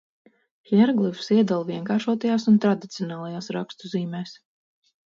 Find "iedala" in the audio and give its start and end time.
1.35-1.67